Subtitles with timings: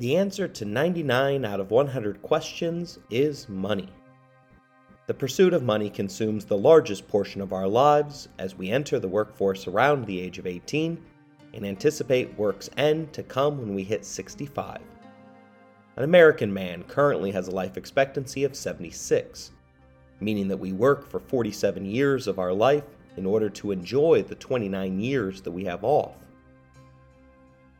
[0.00, 3.90] The answer to 99 out of 100 questions is money.
[5.06, 9.08] The pursuit of money consumes the largest portion of our lives as we enter the
[9.08, 10.98] workforce around the age of 18
[11.52, 14.80] and anticipate work's end to come when we hit 65.
[15.96, 19.50] An American man currently has a life expectancy of 76,
[20.18, 22.84] meaning that we work for 47 years of our life
[23.18, 26.16] in order to enjoy the 29 years that we have off.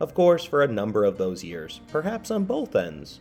[0.01, 3.21] Of course, for a number of those years, perhaps on both ends,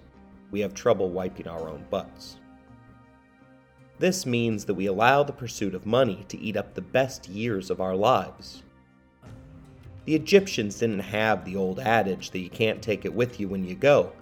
[0.49, 2.37] we have trouble wiping our own butts.
[3.97, 7.69] This means that we allow the pursuit of money to eat up the best years
[7.69, 8.63] of our lives.
[10.05, 13.65] The Egyptians didn't have the old adage that you can't take it with you when
[13.65, 14.13] you go,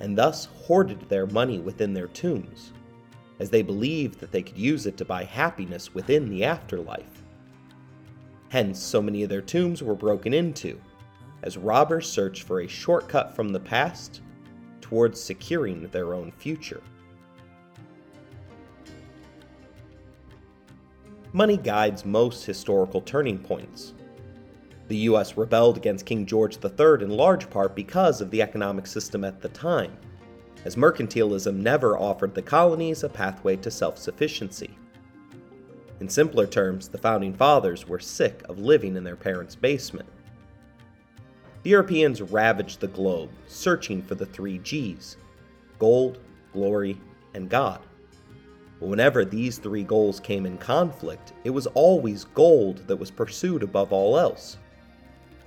[0.00, 2.72] and thus hoarded their money within their tombs,
[3.38, 7.22] as they believed that they could use it to buy happiness within the afterlife.
[8.48, 10.80] Hence, so many of their tombs were broken into,
[11.42, 14.20] as robbers search for a shortcut from the past
[14.80, 16.82] towards securing their own future.
[21.32, 23.92] Money guides most historical turning points.
[24.88, 29.24] The US rebelled against King George III in large part because of the economic system
[29.24, 29.96] at the time,
[30.64, 34.78] as mercantilism never offered the colonies a pathway to self sufficiency.
[36.00, 40.08] In simpler terms, the founding fathers were sick of living in their parents' basement.
[41.66, 45.16] The Europeans ravaged the globe, searching for the three G's
[45.80, 46.20] gold,
[46.52, 46.96] glory,
[47.34, 47.80] and God.
[48.78, 53.64] But whenever these three goals came in conflict, it was always gold that was pursued
[53.64, 54.58] above all else.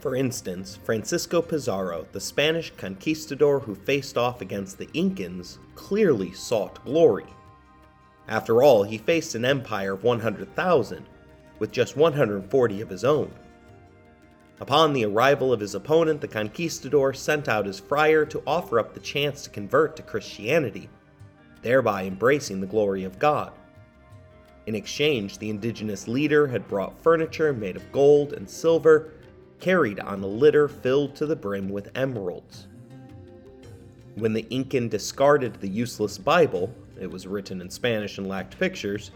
[0.02, 6.84] For instance, Francisco Pizarro, the Spanish conquistador who faced off against the Incans, clearly sought
[6.84, 7.28] glory.
[8.28, 11.06] After all, he faced an empire of 100,000,
[11.60, 13.32] with just 140 of his own.
[14.62, 18.94] Upon the arrival of his opponent, the conquistador sent out his friar to offer up
[18.94, 20.90] the chance to convert to Christianity,
[21.62, 23.54] thereby embracing the glory of God.
[24.68, 29.14] In exchange, the indigenous leader had brought furniture made of gold and silver,
[29.60, 32.68] carried on a litter filled to the brim with emeralds.
[34.16, 39.12] When the Incan discarded the useless Bible, it was written in Spanish and lacked pictures,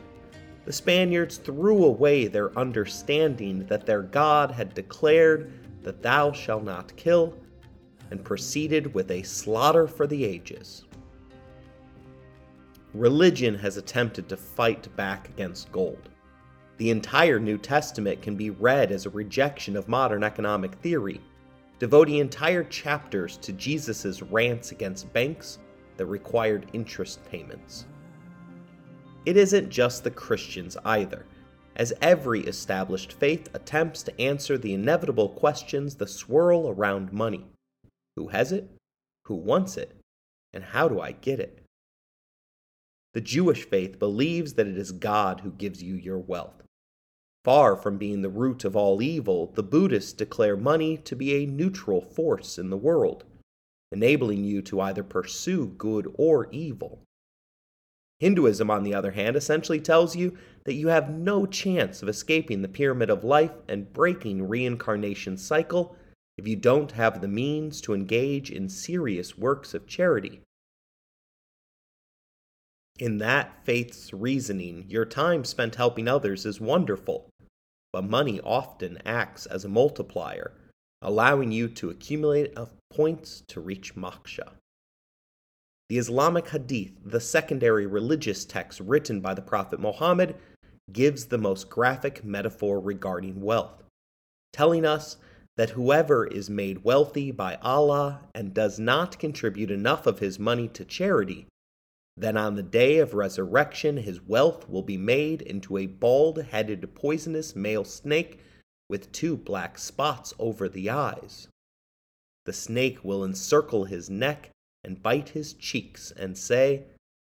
[0.65, 5.51] the Spaniards threw away their understanding that their God had declared
[5.83, 7.35] that thou shalt not kill,
[8.11, 10.85] and proceeded with a slaughter for the ages.
[12.93, 16.09] Religion has attempted to fight back against gold.
[16.77, 21.21] The entire New Testament can be read as a rejection of modern economic theory,
[21.79, 25.59] devoting entire chapters to Jesus' rants against banks
[25.97, 27.85] that required interest payments.
[29.25, 31.25] It isn't just the Christians either,
[31.77, 37.45] as every established faith attempts to answer the inevitable questions that swirl around money
[38.17, 38.69] Who has it?
[39.25, 39.95] Who wants it?
[40.51, 41.63] And how do I get it?
[43.13, 46.63] The Jewish faith believes that it is God who gives you your wealth.
[47.45, 51.45] Far from being the root of all evil, the Buddhists declare money to be a
[51.45, 53.23] neutral force in the world,
[53.91, 57.03] enabling you to either pursue good or evil.
[58.23, 62.61] Hinduism, on the other hand, essentially tells you that you have no chance of escaping
[62.61, 65.97] the pyramid of life and breaking reincarnation cycle
[66.37, 70.39] if you don't have the means to engage in serious works of charity.
[72.97, 77.27] In that faith's reasoning, your time spent helping others is wonderful,
[77.91, 80.53] but money often acts as a multiplier,
[81.01, 84.53] allowing you to accumulate enough points to reach moksha.
[85.89, 90.35] The Islamic Hadith, the secondary religious text written by the Prophet Muhammad,
[90.91, 93.83] gives the most graphic metaphor regarding wealth,
[94.51, 95.17] telling us
[95.55, 100.67] that whoever is made wealthy by Allah and does not contribute enough of his money
[100.69, 101.47] to charity,
[102.15, 106.93] then on the day of resurrection his wealth will be made into a bald headed
[106.95, 108.39] poisonous male snake
[108.89, 111.47] with two black spots over the eyes.
[112.45, 114.49] The snake will encircle his neck
[114.83, 116.83] and bite his cheeks and say,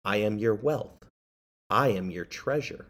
[0.06, 1.06] I am your wealth,
[1.70, 2.86] I am your treasure.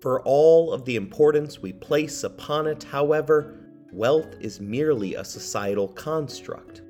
[0.00, 3.58] For all of the importance we place upon it, however,
[3.92, 6.82] wealth is merely a societal construct.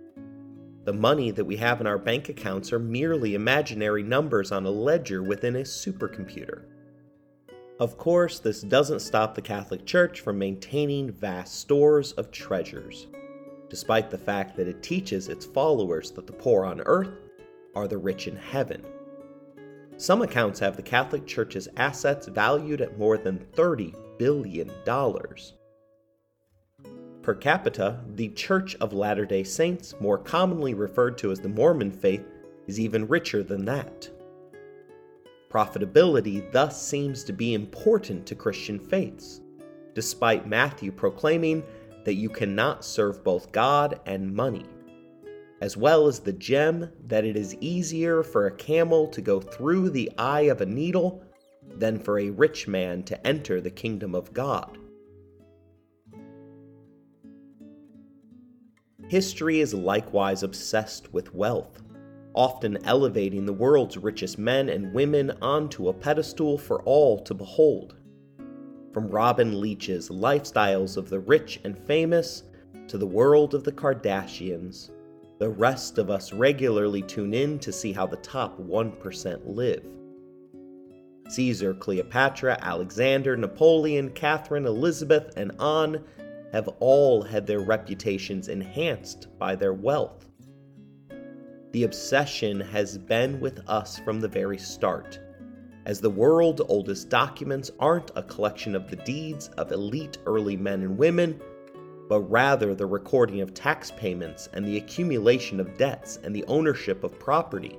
[0.85, 4.71] The money that we have in our bank accounts are merely imaginary numbers on a
[4.71, 6.65] ledger within a supercomputer.
[7.81, 13.07] Of course, this doesn't stop the Catholic Church from maintaining vast stores of treasures,
[13.69, 17.21] despite the fact that it teaches its followers that the poor on earth
[17.77, 18.85] are the rich in heaven.
[19.97, 24.69] Some accounts have the Catholic Church's assets valued at more than $30 billion.
[27.23, 31.93] Per capita, the Church of Latter day Saints, more commonly referred to as the Mormon
[31.93, 32.27] faith,
[32.67, 34.11] is even richer than that.
[35.49, 39.41] Profitability thus seems to be important to Christian faiths,
[39.95, 41.63] despite Matthew proclaiming
[42.05, 44.67] that you cannot serve both God and money,
[45.63, 49.91] as well as the gem that it is easier for a camel to go through
[49.91, 51.23] the eye of a needle
[51.77, 54.79] than for a rich man to enter the kingdom of God.
[59.09, 61.83] History is likewise obsessed with wealth
[62.35, 67.97] often elevating the world's richest men and women onto a pedestal for all to behold.
[68.93, 72.45] From Robin Leach's Lifestyles of the Rich and Famous
[72.89, 74.91] to the world of the Kardashians,
[75.39, 79.85] the rest of us regularly tune in to see how the top 1% live.
[81.29, 86.03] Caesar, Cleopatra, Alexander, Napoleon, Catherine, Elizabeth, and on
[86.53, 90.28] have all had their reputations enhanced by their wealth.
[91.73, 95.21] The obsession has been with us from the very start,
[95.85, 100.83] as the world's oldest documents aren't a collection of the deeds of elite early men
[100.83, 101.39] and women,
[102.09, 107.05] but rather the recording of tax payments and the accumulation of debts and the ownership
[107.05, 107.79] of property.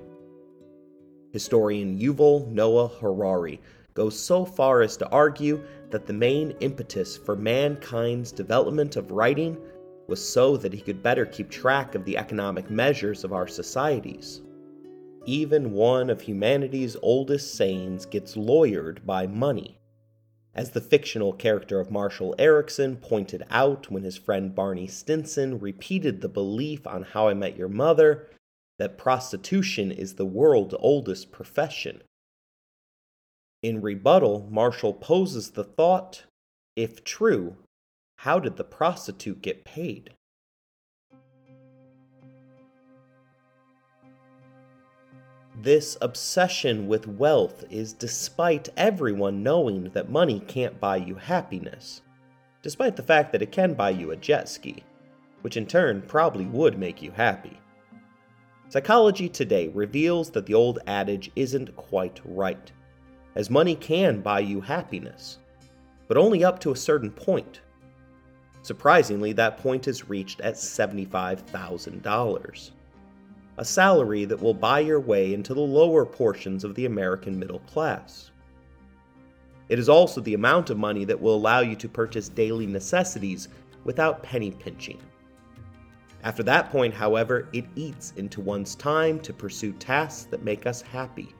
[1.31, 3.59] Historian Yuval Noah Harari
[3.95, 9.57] goes so far as to argue that the main impetus for mankind's development of writing
[10.09, 14.41] was so that he could better keep track of the economic measures of our societies.
[15.25, 19.77] Even one of humanity's oldest sayings gets lawyered by money.
[20.55, 26.19] As the fictional character of Marshall Eriksen pointed out when his friend Barney Stinson repeated
[26.19, 28.27] the belief on How I Met Your Mother
[28.79, 32.01] that prostitution is the world's oldest profession.
[33.61, 36.23] In rebuttal, Marshall poses the thought
[36.75, 37.57] if true,
[38.23, 40.09] how did the prostitute get paid?
[45.61, 52.01] This obsession with wealth is despite everyone knowing that money can't buy you happiness,
[52.61, 54.83] despite the fact that it can buy you a jet ski,
[55.39, 57.57] which in turn probably would make you happy.
[58.67, 62.69] Psychology today reveals that the old adage isn't quite right,
[63.35, 65.39] as money can buy you happiness,
[66.09, 67.61] but only up to a certain point.
[68.61, 72.71] Surprisingly, that point is reached at $75,000.
[73.57, 77.59] A salary that will buy your way into the lower portions of the American middle
[77.59, 78.31] class.
[79.69, 83.49] It is also the amount of money that will allow you to purchase daily necessities
[83.83, 84.99] without penny pinching.
[86.23, 90.81] After that point, however, it eats into one's time to pursue tasks that make us
[90.81, 91.33] happy.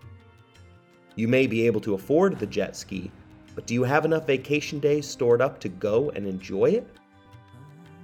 [1.15, 3.11] You may be able to afford the jet ski,
[3.55, 6.87] but do you have enough vacation days stored up to go and enjoy it?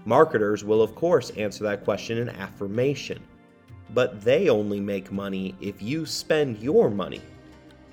[0.06, 3.20] Marketers will, of course, answer that question in affirmation.
[3.94, 7.22] But they only make money if you spend your money,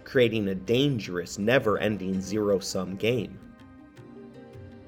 [0.04, 3.38] creating a dangerous, never ending zero sum game.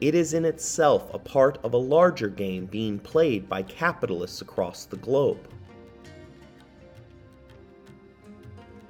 [0.03, 4.85] It is in itself a part of a larger game being played by capitalists across
[4.85, 5.49] the globe.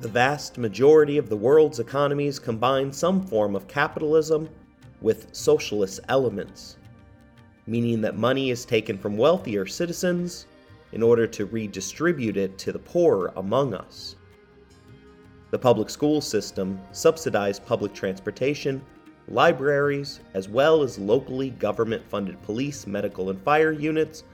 [0.00, 4.48] The vast majority of the world's economies combine some form of capitalism
[5.00, 6.78] with socialist elements
[7.66, 10.46] meaning that money is taken from wealthier citizens
[10.93, 14.17] in order to redistribute it to the poor among us.
[15.50, 18.82] The public school system, subsidized public transportation,
[19.29, 24.24] libraries, as well as locally government funded police, medical, and fire units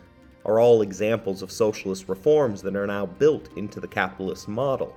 [0.44, 4.96] are all examples of socialist reforms that are now built into the capitalist model.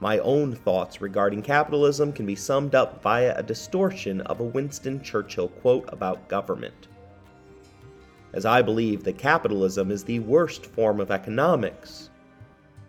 [0.00, 5.02] My own thoughts regarding capitalism can be summed up via a distortion of a Winston
[5.02, 6.88] Churchill quote about government
[8.36, 12.10] as I believe that capitalism is the worst form of economics,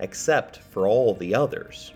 [0.01, 1.93] except for all the others.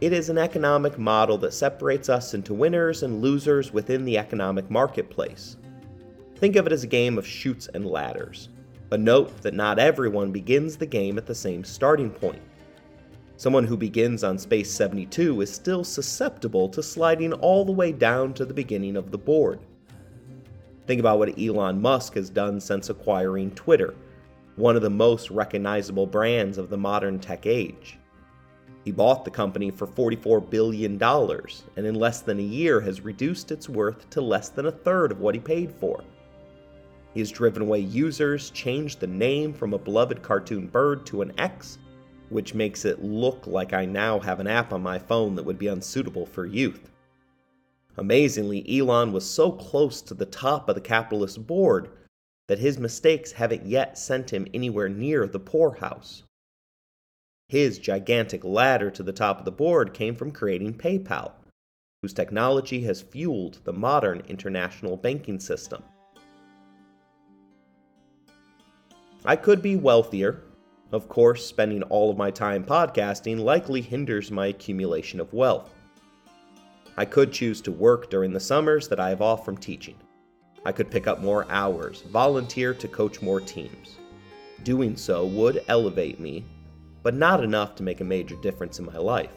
[0.00, 4.70] It is an economic model that separates us into winners and losers within the economic
[4.70, 5.58] marketplace.
[6.36, 8.48] Think of it as a game of chutes and ladders,
[8.88, 12.42] but note that not everyone begins the game at the same starting point.
[13.42, 18.32] Someone who begins on Space 72 is still susceptible to sliding all the way down
[18.34, 19.58] to the beginning of the board.
[20.86, 23.96] Think about what Elon Musk has done since acquiring Twitter,
[24.54, 27.98] one of the most recognizable brands of the modern tech age.
[28.84, 33.50] He bought the company for $44 billion, and in less than a year has reduced
[33.50, 36.04] its worth to less than a third of what he paid for.
[37.12, 41.32] He has driven away users, changed the name from a beloved cartoon bird to an
[41.38, 41.78] X,
[42.32, 45.58] which makes it look like I now have an app on my phone that would
[45.58, 46.90] be unsuitable for youth.
[47.96, 51.90] Amazingly, Elon was so close to the top of the capitalist board
[52.48, 56.22] that his mistakes haven't yet sent him anywhere near the poorhouse.
[57.48, 61.32] His gigantic ladder to the top of the board came from creating PayPal,
[62.00, 65.82] whose technology has fueled the modern international banking system.
[69.24, 70.42] I could be wealthier.
[70.92, 75.72] Of course, spending all of my time podcasting likely hinders my accumulation of wealth.
[76.96, 79.96] I could choose to work during the summers that I have off from teaching.
[80.66, 83.96] I could pick up more hours, volunteer to coach more teams.
[84.64, 86.44] Doing so would elevate me
[87.02, 89.34] but not enough to make a major difference in my life,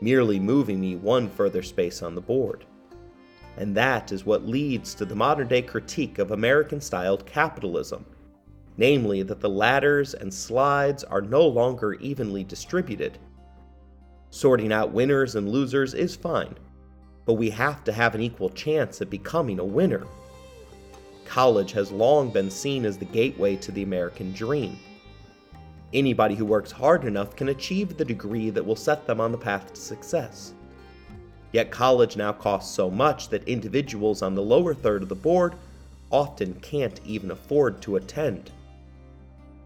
[0.00, 2.64] merely moving me one further space on the board.
[3.56, 8.04] And that is what leads to the modern day critique of American styled capitalism,
[8.80, 13.16] namely that the ladders and slides are no longer evenly distributed.
[14.30, 16.56] Sorting out winners and losers is fine,
[17.26, 20.04] but we have to have an equal chance at becoming a winner.
[21.24, 24.76] College has long been seen as the gateway to the American dream
[25.92, 29.38] Anybody who works hard enough can achieve the degree that will set them on the
[29.38, 30.54] path to success.
[31.52, 35.54] Yet college now costs so much that individuals on the lower third of the board
[36.12, 38.52] often can't even afford to attend.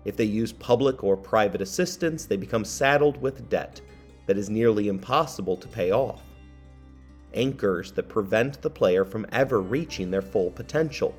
[0.05, 3.81] If they use public or private assistance, they become saddled with debt
[4.27, 6.23] that is nearly impossible to pay off.
[7.33, 11.15] Anchors that prevent the player from ever reaching their full potential.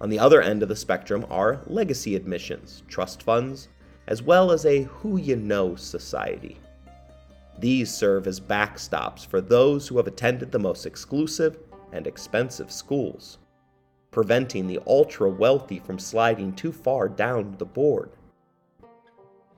[0.00, 3.68] On the other end of the spectrum are legacy admissions, trust funds,
[4.08, 6.58] as well as a who you know society.
[7.58, 11.58] These serve as backstops for those who have attended the most exclusive
[11.92, 13.38] and expensive schools,
[14.12, 18.10] preventing the ultra wealthy from sliding too far down the board.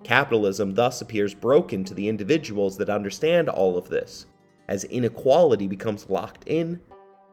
[0.02, 4.24] Capitalism thus appears broken to the individuals that understand all of this,
[4.68, 6.80] as inequality becomes locked in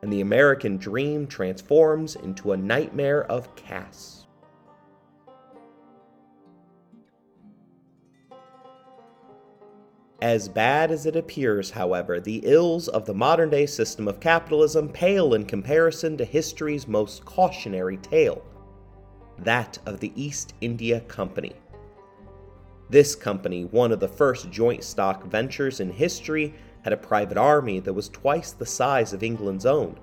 [0.01, 4.20] and the American dream transforms into a nightmare of castes.
[10.21, 14.87] As bad as it appears, however, the ills of the modern day system of capitalism
[14.87, 18.43] pale in comparison to history's most cautionary tale
[19.39, 21.53] that of the East India Company.
[22.89, 27.79] This company, one of the first joint stock ventures in history, had a private army
[27.79, 29.97] that was twice the size of England's own.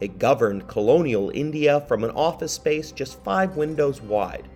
[0.00, 4.48] It governed colonial India from an office space just five windows wide.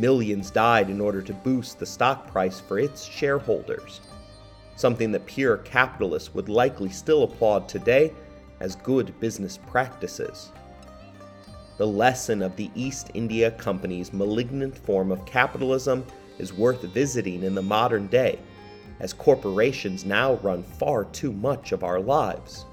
[0.00, 4.00] Millions died in order to boost the stock price for its shareholders,
[4.76, 8.12] something that pure capitalists would likely still applaud today
[8.60, 10.52] as good business practices.
[11.78, 16.04] The lesson of the East India Company's malignant form of capitalism
[16.38, 18.38] is worth visiting in the modern day
[19.00, 22.64] as corporations now run far too much of our lives.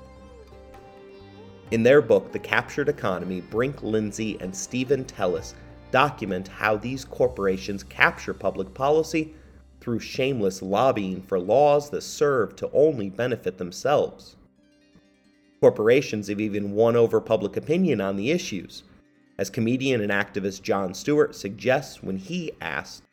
[1.71, 5.53] In their book, The Captured Economy, Brink Lindsey and Steven Teles
[5.91, 9.33] document how these corporations capture public policy
[9.79, 14.35] through shameless lobbying for laws that serve to only benefit themselves.
[15.61, 18.83] Corporations have even won over public opinion on the issues,
[19.37, 23.03] as comedian and activist Jon Stewart suggests when he asked,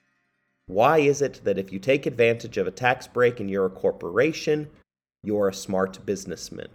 [0.67, 3.71] why is it that if you take advantage of a tax break and you're a
[3.71, 4.71] corporation,
[5.23, 6.69] you're a smart businessman?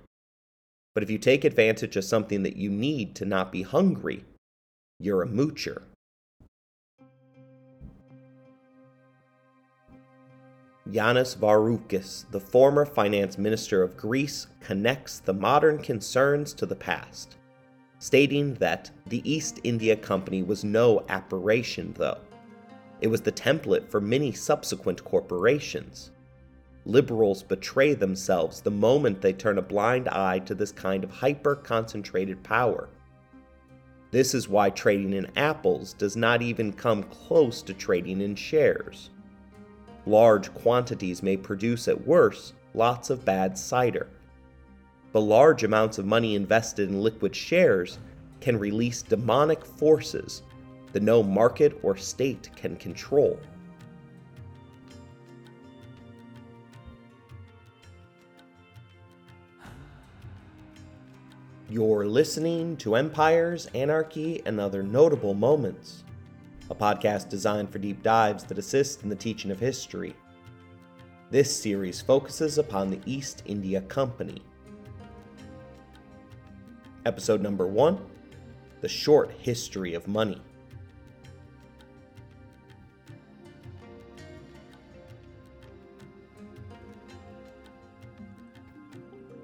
[0.94, 4.26] But if you take advantage of something that you need to not be hungry,
[5.00, 5.84] you're a moocher.
[10.90, 17.36] Yanis Varoufakis, the former finance minister of Greece, connects the modern concerns to the past,
[18.00, 22.20] stating that the East India Company was no aberration, though.
[23.02, 26.12] It was the template for many subsequent corporations.
[26.86, 31.56] Liberals betray themselves the moment they turn a blind eye to this kind of hyper
[31.56, 32.90] concentrated power.
[34.18, 39.12] This is why trading in apples does not even come close to trading in shares.
[40.08, 44.08] Large quantities may produce, at worst, lots of bad cider.
[45.12, 48.00] But large amounts of money invested in liquid shares
[48.42, 50.42] can release demonic forces
[50.94, 53.40] that no market or state can control.
[61.70, 66.06] You're listening to Empires, Anarchy, and Other Notable Moments,
[66.70, 70.16] a podcast designed for deep dives that assist in the teaching of history.
[71.30, 74.42] This series focuses upon the East India Company.
[77.06, 78.00] Episode number one
[78.80, 80.42] The Short History of Money.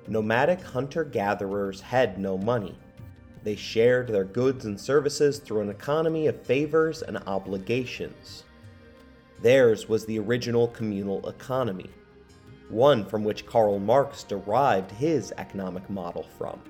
[0.07, 2.77] Nomadic hunter gatherers had no money.
[3.43, 8.43] They shared their goods and services through an economy of favors and obligations.
[9.41, 11.89] Theirs was the original communal economy,
[12.69, 16.61] one from which Karl Marx derived his economic model from.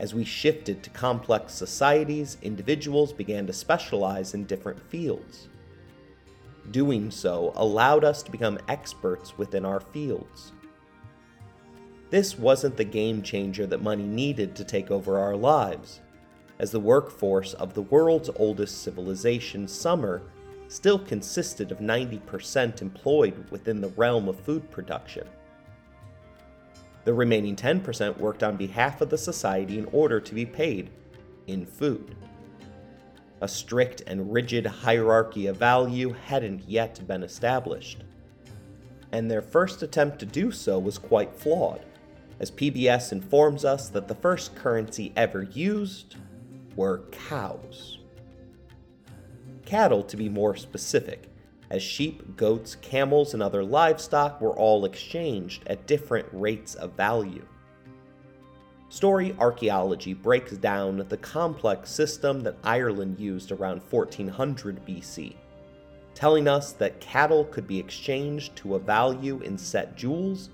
[0.00, 5.48] As we shifted to complex societies, individuals began to specialize in different fields.
[6.70, 10.52] Doing so allowed us to become experts within our fields.
[12.10, 16.00] This wasn't the game changer that money needed to take over our lives,
[16.58, 20.20] as the workforce of the world's oldest civilization, Sumer,
[20.66, 25.26] still consisted of 90% employed within the realm of food production.
[27.04, 30.90] The remaining 10% worked on behalf of the society in order to be paid
[31.46, 32.16] in food.
[33.40, 38.02] A strict and rigid hierarchy of value hadn't yet been established.
[39.12, 41.84] And their first attempt to do so was quite flawed
[42.40, 46.16] as PBS informs us that the first currency ever used
[46.74, 47.98] were cows.
[49.66, 51.28] Cattle, to be more specific,
[51.70, 57.46] as sheep, goats, camels, and other livestock were all exchanged at different rates of value.
[58.88, 65.36] Story archaeology breaks down the complex system that Ireland used around 1400 BC,
[66.14, 70.50] telling us that cattle could be exchanged to a value in set jewels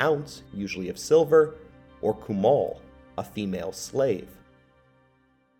[0.00, 1.56] ounce, usually of silver,
[2.00, 2.80] or cumal,
[3.16, 4.28] a female slave.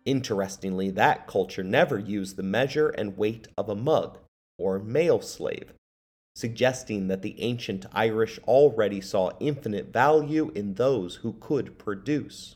[0.05, 4.19] Interestingly, that culture never used the measure and weight of a mug,
[4.57, 5.73] or male slave,
[6.35, 12.55] suggesting that the ancient Irish already saw infinite value in those who could produce.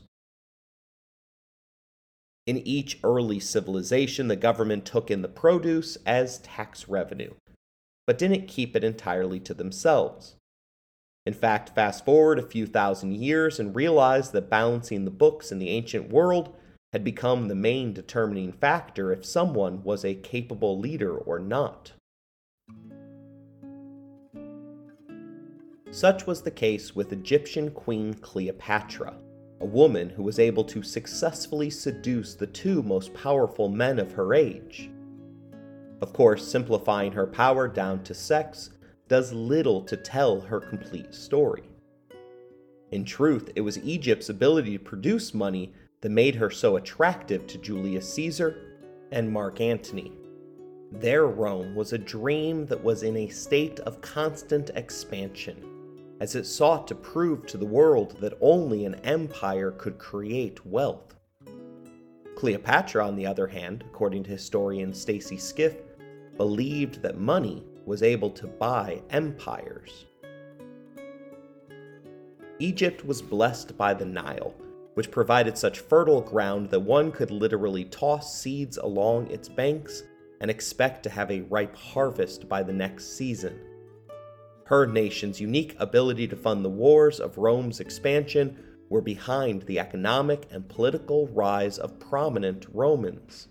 [2.46, 7.34] In each early civilization, the government took in the produce as tax revenue,
[8.06, 10.36] but didn't keep it entirely to themselves.
[11.30, 15.60] In fact, fast forward a few thousand years and realize that balancing the books in
[15.60, 16.56] the ancient world
[16.92, 21.92] had become the main determining factor if someone was a capable leader or not.
[25.92, 29.14] Such was the case with Egyptian Queen Cleopatra,
[29.60, 34.34] a woman who was able to successfully seduce the two most powerful men of her
[34.34, 34.90] age.
[36.02, 38.70] Of course, simplifying her power down to sex
[39.10, 41.64] does little to tell her complete story.
[42.92, 47.58] In truth, it was Egypt's ability to produce money that made her so attractive to
[47.58, 48.78] Julius Caesar
[49.10, 50.12] and Mark Antony.
[50.92, 55.56] Their Rome was a dream that was in a state of constant expansion,
[56.20, 61.16] as it sought to prove to the world that only an empire could create wealth.
[62.36, 65.78] Cleopatra, on the other hand, according to historian Stacy Schiff,
[66.36, 70.06] believed that money was able to buy empires.
[72.60, 74.54] Egypt was blessed by the Nile,
[74.94, 80.04] which provided such fertile ground that one could literally toss seeds along its banks
[80.40, 83.58] and expect to have a ripe harvest by the next season.
[84.66, 88.56] Her nation's unique ability to fund the wars of Rome's expansion
[88.88, 93.48] were behind the economic and political rise of prominent Romans.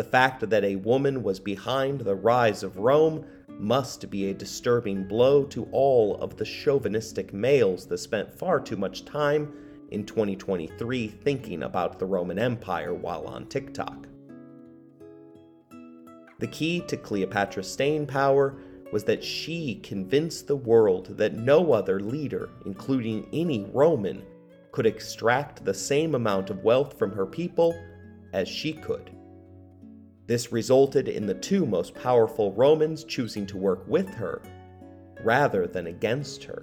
[0.00, 5.06] The fact that a woman was behind the rise of Rome must be a disturbing
[5.06, 9.52] blow to all of the chauvinistic males that spent far too much time
[9.90, 14.06] in 2023 thinking about the Roman Empire while on TikTok.
[16.38, 18.56] The key to Cleopatra's staying power
[18.92, 24.22] was that she convinced the world that no other leader, including any Roman,
[24.72, 27.78] could extract the same amount of wealth from her people
[28.32, 29.10] as she could.
[30.30, 34.40] This resulted in the two most powerful Romans choosing to work with her
[35.24, 36.62] rather than against her.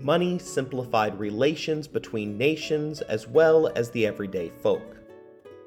[0.00, 4.96] Money simplified relations between nations as well as the everyday folk.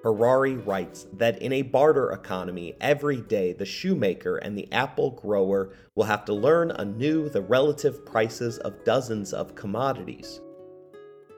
[0.04, 5.72] Harari writes that in a barter economy, every day the shoemaker and the apple grower
[5.96, 10.42] will have to learn anew the relative prices of dozens of commodities.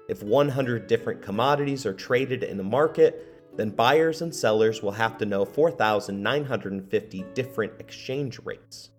[0.07, 5.17] If 100 different commodities are traded in a market, then buyers and sellers will have
[5.17, 8.91] to know 4,950 different exchange rates.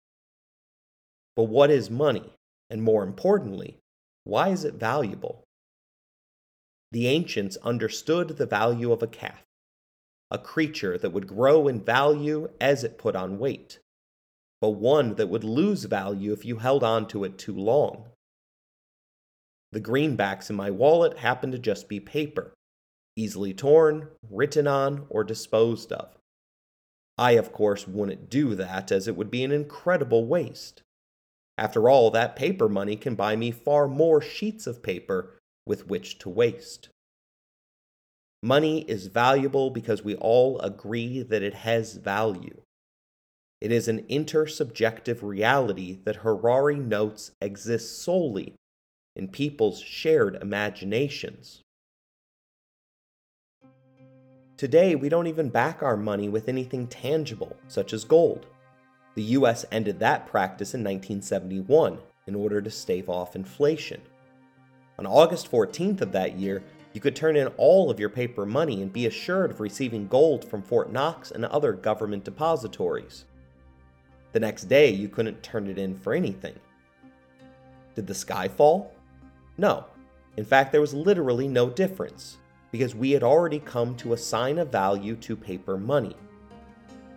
[1.36, 2.32] But what is money?
[2.70, 3.76] And more importantly,
[4.24, 5.44] why is it valuable?
[6.92, 9.44] The ancients understood the value of a calf,
[10.30, 13.78] a creature that would grow in value as it put on weight,
[14.62, 18.06] but one that would lose value if you held on to it too long.
[19.72, 22.54] The greenbacks in my wallet happened to just be paper,
[23.20, 26.16] easily torn, written on, or disposed of.
[27.18, 30.82] I, of course, wouldn't do that, as it would be an incredible waste.
[31.58, 36.18] After all, that paper money can buy me far more sheets of paper with which
[36.20, 36.88] to waste.
[38.42, 42.62] Money is valuable because we all agree that it has value.
[43.60, 48.54] It is an intersubjective reality that Harari notes exists solely
[49.14, 51.60] in people's shared imaginations.
[54.60, 58.44] Today, we don't even back our money with anything tangible, such as gold.
[59.14, 64.02] The US ended that practice in 1971 in order to stave off inflation.
[64.98, 68.82] On August 14th of that year, you could turn in all of your paper money
[68.82, 73.24] and be assured of receiving gold from Fort Knox and other government depositories.
[74.32, 76.56] The next day, you couldn't turn it in for anything.
[77.94, 78.92] Did the sky fall?
[79.56, 79.86] No.
[80.36, 82.36] In fact, there was literally no difference
[82.70, 86.16] because we had already come to assign a value to paper money.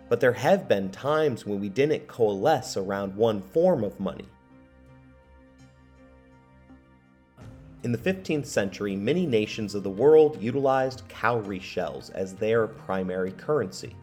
[0.08, 4.26] But there have been times when we didn't coalesce around one form of money.
[7.82, 13.32] In the 15th century, many nations of the world utilized cowrie shells as their primary
[13.32, 13.94] currency.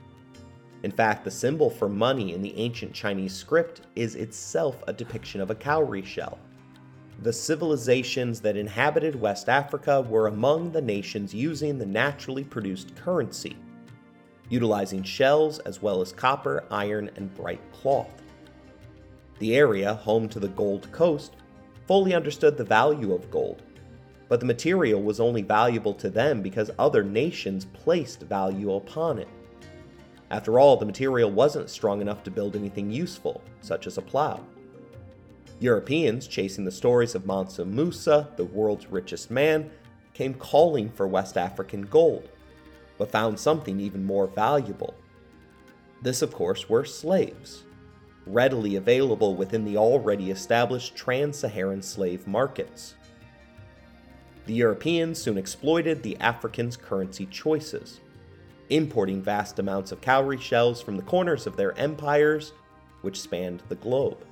[0.84, 5.42] In fact, the symbol for money in the ancient Chinese script is itself a depiction
[5.42, 6.38] of a cowrie shell
[7.22, 13.56] the civilizations that inhabited West Africa were among the nations using the naturally produced currency,
[14.50, 18.24] utilizing shells as well as copper, iron, and bright cloth.
[19.38, 21.36] The area, home to the Gold Coast,
[21.86, 23.62] fully understood the value of gold,
[24.28, 29.28] but the material was only valuable to them because other nations placed value upon it.
[30.32, 34.44] After all, the material wasn't strong enough to build anything useful, such as a plow.
[35.62, 39.70] Europeans, chasing the stories of Mansa Musa, the world's richest man,
[40.16, 42.30] came calling for West African gold,
[42.98, 44.96] but found something even more valuable.
[46.02, 47.62] This, of course, were slaves,
[48.26, 52.96] readily available within the already established trans Saharan slave markets.
[54.48, 58.00] The Europeans soon exploited the Africans' currency choices,
[58.72, 62.52] importing vast amounts of cowrie shells from the corners of their empires,
[63.04, 64.26] which spanned the globe.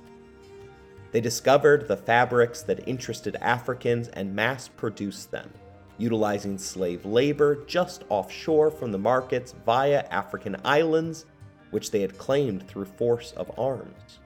[1.12, 5.50] They discovered the fabrics that interested Africans and mass produced them,
[5.98, 11.26] utilizing slave labor just offshore from the markets via African islands,
[11.72, 14.20] which they had claimed through force of arms.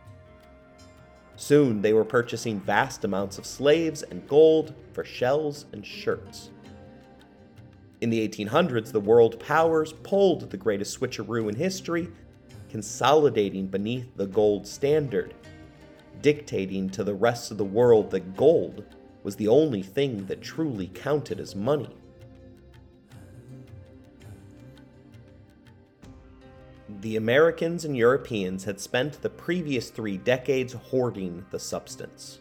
[1.36, 6.50] Soon they were purchasing vast amounts of slaves and gold for shells and shirts.
[8.02, 12.08] In the 1800s, the world powers pulled the greatest switcheroo in history,
[12.68, 15.34] consolidating beneath the gold standard
[16.24, 18.82] dictating to the rest of the world that gold
[19.24, 21.94] was the only thing that truly counted as money.
[27.00, 32.40] The Americans and Europeans had spent the previous three decades hoarding the substance.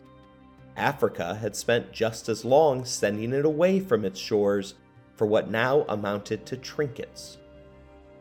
[0.77, 4.75] Africa had spent just as long sending it away from its shores
[5.17, 7.37] for what now amounted to trinkets.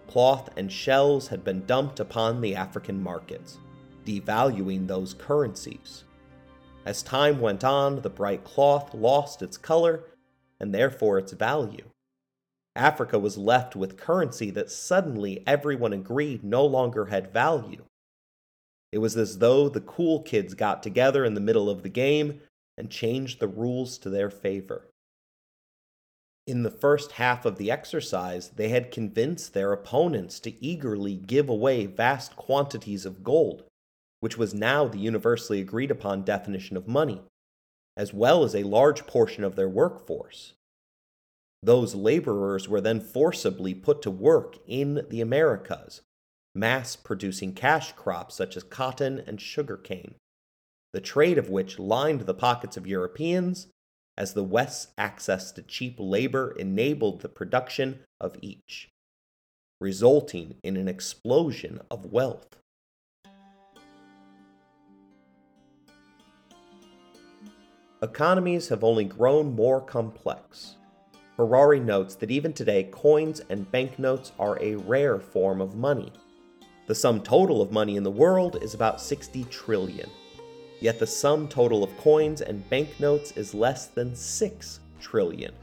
[0.09, 3.59] Cloth and shells had been dumped upon the African markets
[4.05, 6.05] devaluing those currencies.
[6.85, 10.05] As time went on, the bright cloth lost its color
[10.59, 11.85] and therefore its value.
[12.75, 17.85] Africa was left with currency that suddenly everyone agreed no longer had value.
[18.91, 22.41] It was as though the cool kids got together in the middle of the game
[22.77, 24.89] and changed the rules to their favor.
[26.47, 31.49] In the first half of the exercise, they had convinced their opponents to eagerly give
[31.49, 33.65] away vast quantities of gold,
[34.23, 37.21] which was now the universally agreed upon definition of money,
[37.97, 40.53] as well as a large portion of their workforce.
[41.61, 46.03] Those laborers were then forcibly put to work in the Americas,
[46.55, 50.15] mass producing cash crops such as cotton and sugarcane,
[50.93, 53.67] the trade of which lined the pockets of Europeans
[54.17, 58.89] as the West's access to cheap labor enabled the production of each,
[59.81, 62.57] resulting in an explosion of wealth.
[68.03, 70.77] Economies have only grown more complex.
[71.37, 76.13] Harari notes that even today, coins and banknotes are a rare form of money.
[76.89, 80.11] The sum total of money in the world is about 60 trillion,
[80.81, 85.55] yet the sum total of coins and banknotes is less than 6 trillion.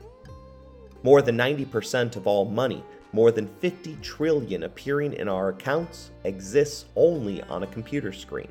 [1.03, 6.85] More than 90% of all money, more than 50 trillion appearing in our accounts, exists
[6.95, 8.49] only on a computer screen.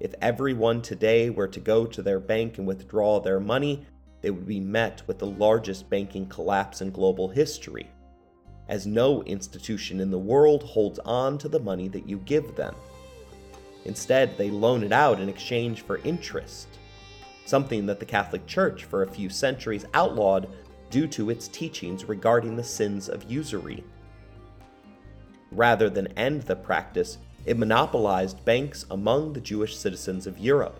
[0.00, 3.84] If everyone today were to go to their bank and withdraw their money,
[4.22, 7.90] they would be met with the largest banking collapse in global history,
[8.66, 12.74] as no institution in the world holds on to the money that you give them.
[13.84, 16.68] Instead, they loan it out in exchange for interest,
[17.44, 20.48] something that the Catholic Church for a few centuries outlawed
[20.88, 23.84] due to its teachings regarding the sins of usury.
[25.52, 27.18] Rather than end the practice,
[27.50, 30.78] it monopolized banks among the Jewish citizens of Europe,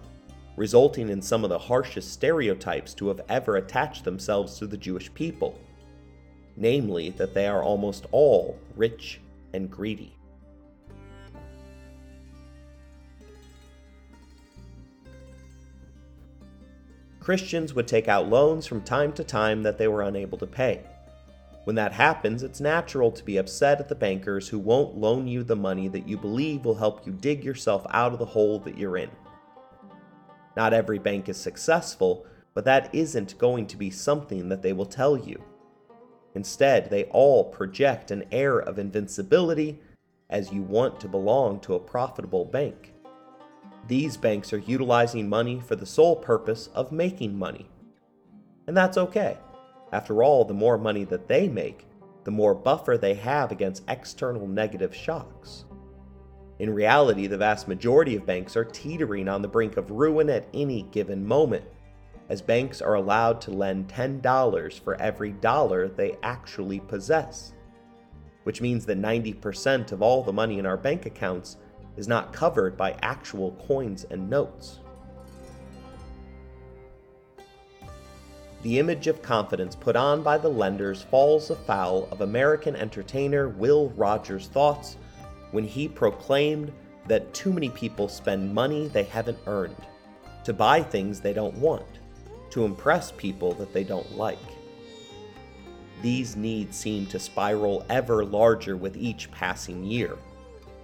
[0.57, 5.13] resulting in some of the harshest stereotypes to have ever attached themselves to the Jewish
[5.13, 5.59] people,
[6.57, 9.21] namely, that they are almost all rich
[9.53, 10.15] and greedy.
[17.19, 20.85] Christians would take out loans from time to time that they were unable to pay.
[21.65, 25.43] When that happens, it's natural to be upset at the bankers who won't loan you
[25.43, 28.79] the money that you believe will help you dig yourself out of the hole that
[28.79, 29.11] you're in.
[30.57, 34.87] Not every bank is successful, but that isn't going to be something that they will
[34.87, 35.43] tell you.
[36.35, 39.81] Instead, they all project an air of invincibility
[40.29, 42.95] as you want to belong to a profitable bank.
[43.87, 47.69] These banks are utilizing money for the sole purpose of making money.
[48.67, 49.37] And that's okay.
[49.93, 51.87] After all, the more money that they make,
[52.25, 55.65] the more buffer they have against external negative shocks.
[56.59, 60.47] In reality, the vast majority of banks are teetering on the brink of ruin at
[60.53, 61.65] any given moment,
[62.29, 67.55] as banks are allowed to lend $10 for every dollar they actually possess,
[68.45, 71.57] which means that 90% of all the money in our bank accounts
[71.97, 74.81] is not covered by actual coins and notes.
[78.63, 83.89] The image of confidence put on by the lenders falls afoul of American entertainer Will
[83.91, 84.97] Rogers' thoughts
[85.51, 86.71] when he proclaimed
[87.07, 89.77] that too many people spend money they haven't earned
[90.45, 92.01] to buy things they don't want,
[92.51, 94.39] to impress people that they don't like.
[96.03, 100.17] These needs seem to spiral ever larger with each passing year.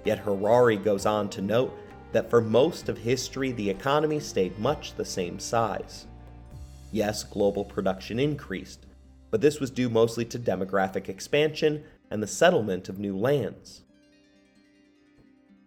[0.05, 1.77] Yet Harari goes on to note
[2.13, 6.07] that for most of history, the economy stayed much the same size.
[6.97, 8.87] Yes, global production increased,
[9.31, 13.83] but this was due mostly to demographic expansion and the settlement of new lands.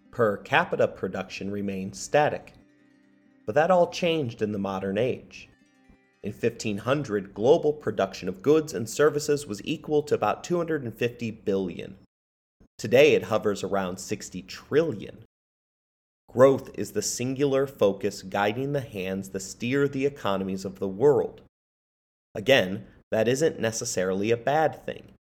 [0.09, 2.53] Per capita production remained static,
[3.45, 5.49] but that all changed in the modern age.
[6.23, 11.95] In 1500, global production of goods and services was equal to about 250 billion,
[12.79, 15.25] Today it hovers around 60 trillion.
[16.31, 21.41] Growth is the singular focus guiding the hands that steer the economies of the world.
[22.35, 25.13] Again, that isn't necessarily a bad thing.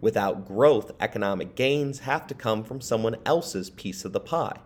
[0.00, 4.58] Without growth, economic gains have to come from someone else's piece of the pie.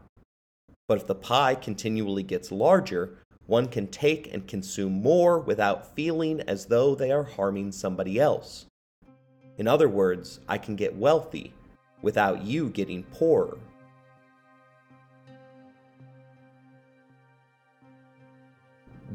[0.89, 6.41] But if the pie continually gets larger, one can take and consume more without feeling
[6.43, 8.65] as though they are harming somebody else.
[9.59, 11.53] In other words, I can get wealthy
[12.01, 13.59] without you getting poorer.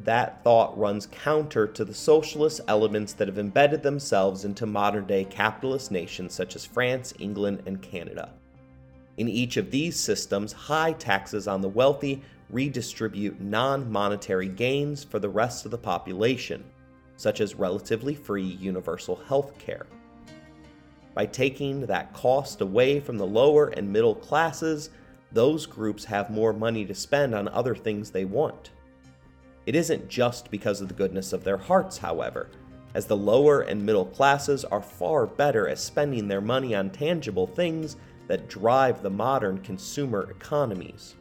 [0.04, 5.26] That thought runs counter to the socialist elements that have embedded themselves into modern day
[5.26, 8.32] capitalist nations such as France, England, and Canada.
[9.18, 15.20] In each of these systems, high taxes on the wealthy redistribute non monetary gains for
[15.20, 16.64] the rest of the population,
[17.18, 19.88] such as relatively free universal health care
[21.20, 24.90] by taking that cost away from the lower and middle classes,
[25.34, 28.72] those groups have more money to spend on other things they want.
[29.70, 32.50] It isn't just because of the goodness of their hearts, however,
[32.96, 37.46] as the lower and middle classes are far better at spending their money on tangible
[37.46, 37.96] things
[38.28, 41.14] that drive the modern consumer economies.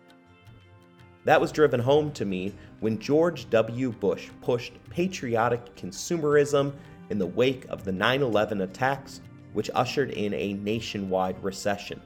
[1.27, 3.93] That was driven home to me when George W.
[3.93, 6.73] Bush pushed patriotic consumerism
[7.11, 9.21] in the wake of the 9 11 attacks
[9.53, 12.01] which ushered in a nationwide recession.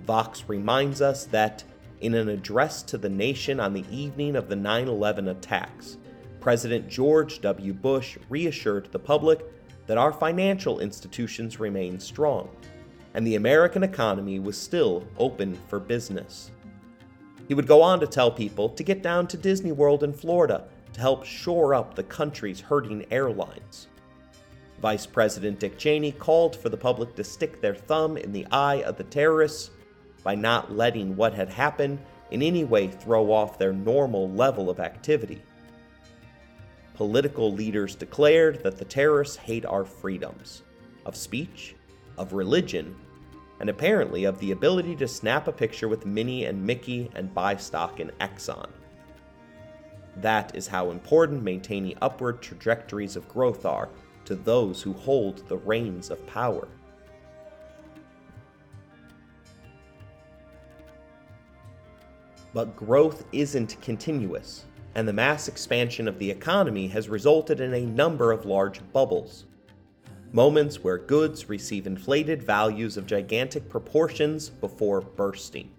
[0.00, 1.62] Vox reminds us that,
[2.02, 5.96] in an address to the nation on the evening of the 9 11 attacks,
[6.40, 7.72] President George W.
[7.72, 9.44] Bush reassured the public
[9.86, 12.50] that our financial institutions remain strong,
[13.14, 16.50] and the American economy was still open for business.
[17.46, 20.64] He would go on to tell people to get down to Disney World in Florida
[20.94, 23.86] to help shore up the country's hurting airlines.
[24.80, 28.82] Vice President Dick Cheney called for the public to stick their thumb in the eye
[28.82, 29.70] of the terrorists
[30.22, 31.98] by not letting what had happened
[32.30, 35.42] in any way throw off their normal level of activity.
[36.94, 40.62] political leaders declared that the terrorists hate our freedoms
[41.04, 41.74] of speech,
[42.16, 42.94] of religion,
[43.60, 47.56] and apparently of the ability to snap a picture with Minnie and Mickey and buy
[47.56, 48.68] stock in Exxon.
[50.16, 53.88] That is how important maintaining upward trajectories of growth are
[54.26, 56.68] to those who hold the reins of power.
[62.54, 67.86] But growth isn't continuous, and the mass expansion of the economy has resulted in a
[67.86, 69.46] number of large bubbles.
[70.32, 75.70] Moments where goods receive inflated values of gigantic proportions before bursting.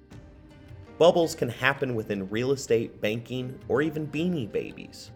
[0.97, 5.11] Bubbles can happen within real estate, banking, or even beanie babies.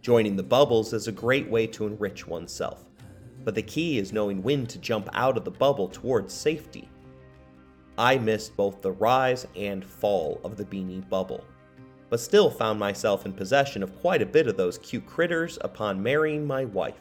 [0.00, 2.84] Joining the bubbles is a great way to enrich oneself,
[3.44, 6.88] but the key is knowing when to jump out of the bubble towards safety.
[7.98, 11.44] I missed both the rise and fall of the beanie bubble,
[12.08, 16.02] but still found myself in possession of quite a bit of those cute critters upon
[16.02, 17.00] marrying my wife,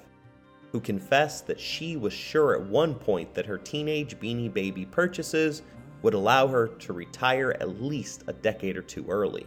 [0.72, 5.62] who confessed that she was sure at one point that her teenage beanie baby purchases
[6.02, 9.46] would allow her to retire at least a decade or two early.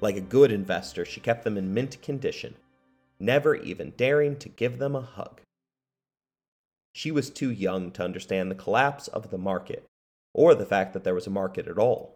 [0.00, 2.54] Like a good investor, she kept them in mint condition,
[3.18, 5.40] never even daring to give them a hug.
[6.94, 9.84] She was too young to understand the collapse of the market,
[10.36, 12.14] or the fact that there was a market at all.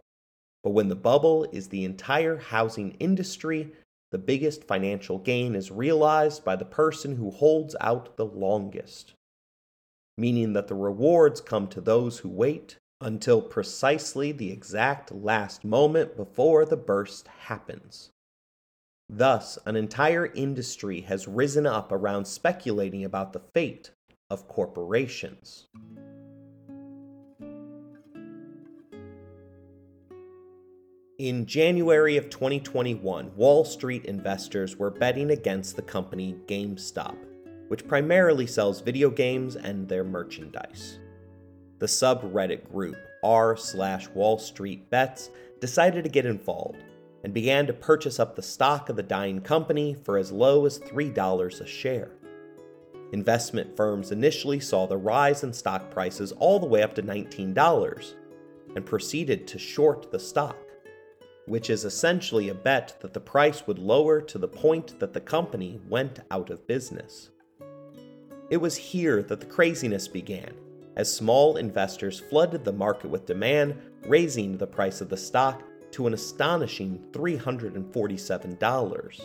[0.63, 3.73] But when the bubble is the entire housing industry,
[4.11, 9.15] the biggest financial gain is realized by the person who holds out the longest,
[10.19, 16.15] meaning that the rewards come to those who wait until precisely the exact last moment
[16.15, 18.11] before the burst happens.
[19.09, 23.89] Thus, an entire industry has risen up around speculating about the fate
[24.29, 25.65] of corporations.
[31.21, 37.15] In January of 2021, Wall Street investors were betting against the company GameStop,
[37.67, 40.97] which primarily sells video games and their merchandise
[41.77, 45.29] the subreddit group r slash Wall Street Bets
[45.59, 46.83] decided to get involved
[47.23, 50.79] and began to purchase up the stock of the dying company for as low as
[50.79, 52.09] $3 a share.
[53.13, 58.13] Investment firms initially saw the rise in stock prices all the way up to $19
[58.75, 60.57] and proceeded to short the stock,
[61.51, 65.19] which is essentially a bet that the price would lower to the point that the
[65.19, 67.29] company went out of business.
[68.49, 70.53] It was here that the craziness began
[70.95, 73.75] as small investors flooded the market with demand,
[74.07, 75.61] raising the price of the stock
[75.91, 79.21] to an astonishing $347.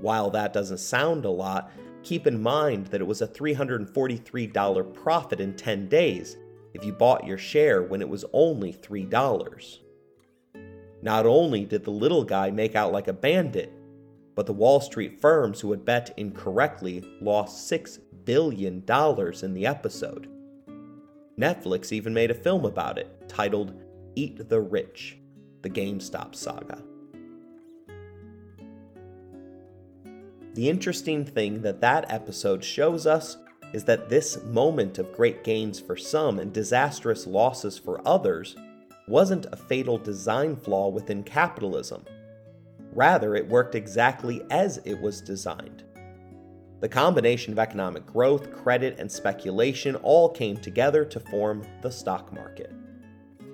[0.00, 1.70] While that doesn't sound a lot,
[2.02, 6.36] keep in mind that it was a $343 profit in 10 days
[6.72, 9.78] if you bought your share when it was only $3.
[11.04, 13.70] Not only did the little guy make out like a bandit,
[14.34, 18.82] but the Wall Street firms who had bet incorrectly lost $6 billion
[19.42, 20.30] in the episode.
[21.38, 23.78] Netflix even made a film about it, titled
[24.14, 25.18] Eat the Rich
[25.60, 26.82] The GameStop Saga.
[30.54, 33.36] The interesting thing that that episode shows us
[33.74, 38.56] is that this moment of great gains for some and disastrous losses for others
[39.06, 42.04] wasn't a fatal design flaw within capitalism.
[42.92, 45.82] Rather, it worked exactly as it was designed.
[46.80, 52.32] The combination of economic growth, credit, and speculation all came together to form the stock
[52.32, 52.72] market,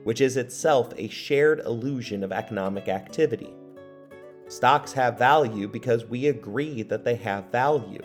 [0.04, 3.54] which is itself a shared illusion of economic activity.
[4.48, 8.02] Stocks have value because we agree that they have value.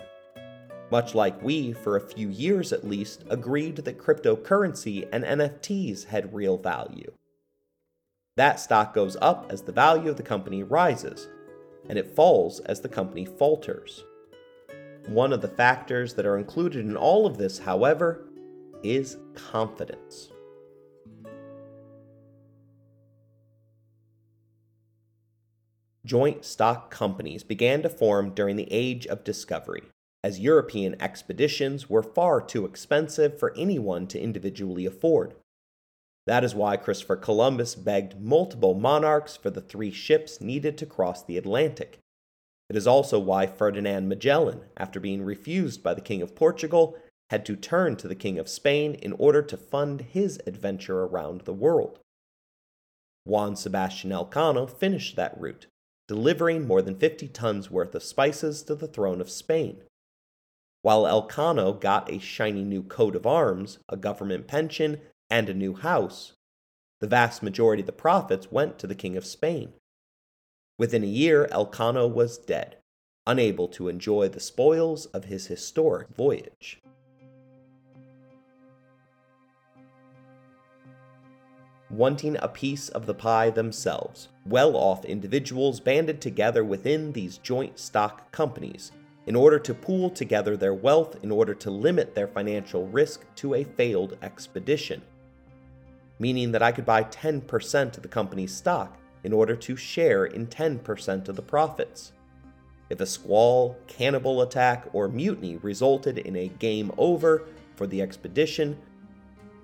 [0.92, 6.32] Much like we, for a few years at least, agreed that cryptocurrency and NFTs had
[6.32, 7.10] real value.
[8.36, 11.28] That stock goes up as the value of the company rises,
[11.88, 14.04] and it falls as the company falters.
[15.08, 18.28] One of the factors that are included in all of this, however,
[18.82, 20.30] is confidence.
[26.04, 29.82] Joint stock companies began to form during the Age of Discovery,
[30.22, 35.34] as European expeditions were far too expensive for anyone to individually afford.
[36.26, 41.22] That is why Christopher Columbus begged multiple monarchs for the three ships needed to cross
[41.22, 42.00] the Atlantic,
[42.68, 46.96] it is also why Ferdinand Magellan, after being refused by the King of Portugal,
[47.30, 51.42] had to turn to the King of Spain in order to fund his adventure around
[51.42, 52.00] the world.
[53.24, 55.66] Juan Sebastian Elcano finished that route,
[56.08, 59.82] delivering more than 50 tons worth of spices to the throne of Spain.
[60.82, 65.00] While Elcano got a shiny new coat of arms, a government pension,
[65.30, 66.34] and a new house,
[67.00, 69.72] the vast majority of the profits went to the King of Spain.
[70.78, 72.76] Within a year, Elcano was dead,
[73.26, 76.80] unable to enjoy the spoils of his historic voyage.
[81.88, 87.78] Wanting a piece of the pie themselves, well off individuals banded together within these joint
[87.78, 88.90] stock companies
[89.26, 93.54] in order to pool together their wealth in order to limit their financial risk to
[93.54, 95.02] a failed expedition.
[96.18, 100.46] Meaning that I could buy 10% of the company's stock in order to share in
[100.46, 102.12] 10% of the profits.
[102.88, 107.42] If a squall, cannibal attack, or mutiny resulted in a game over
[107.74, 108.78] for the expedition,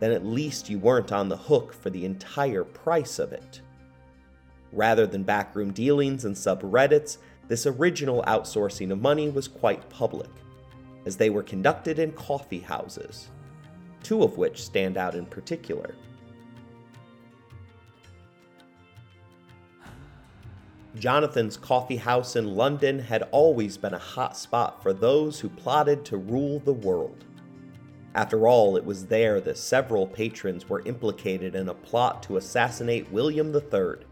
[0.00, 3.60] then at least you weren't on the hook for the entire price of it.
[4.72, 10.30] Rather than backroom dealings and subreddits, this original outsourcing of money was quite public,
[11.06, 13.28] as they were conducted in coffee houses,
[14.02, 15.94] two of which stand out in particular.
[20.98, 26.04] Jonathan's coffee house in London had always been a hot spot for those who plotted
[26.04, 27.24] to rule the world.
[28.14, 33.10] After all, it was there that several patrons were implicated in a plot to assassinate
[33.10, 34.04] William III.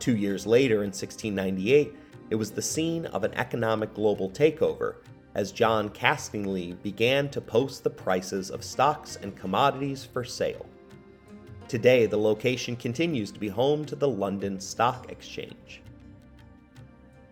[0.00, 1.94] Two years later, in 1698,
[2.30, 4.96] it was the scene of an economic global takeover
[5.36, 10.66] as John Castingley began to post the prices of stocks and commodities for sale.
[11.68, 15.80] Today, the location continues to be home to the London Stock Exchange.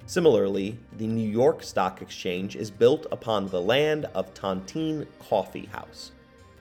[0.06, 6.12] Similarly, the New York Stock Exchange is built upon the land of Tontine Coffee House,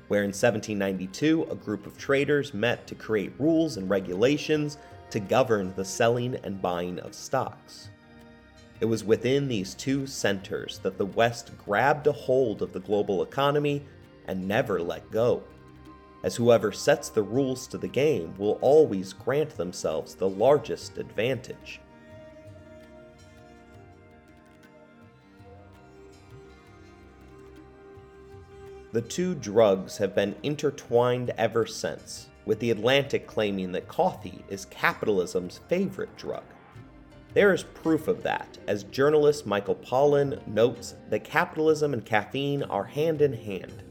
[0.09, 4.77] where in 1792 a group of traders met to create rules and regulations
[5.09, 7.89] to govern the selling and buying of stocks.
[8.81, 13.23] It was within these two centers that the West grabbed a hold of the global
[13.23, 13.83] economy
[14.27, 15.43] and never let go
[16.23, 21.79] as whoever sets the rules to the game will always grant themselves the largest advantage.
[28.91, 34.65] The two drugs have been intertwined ever since, with the Atlantic claiming that coffee is
[34.65, 36.43] capitalism's favorite drug.
[37.35, 42.85] There is proof of that, as journalist Michael Pollan notes that capitalism and caffeine are
[42.85, 43.83] hand in hand.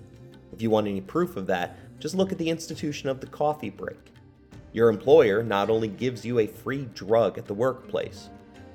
[0.53, 3.71] If you want any proof of that, just look at the institution of the coffee
[3.71, 4.13] break.
[4.73, 8.31] Your employer not only gives you a free drug at the workplace,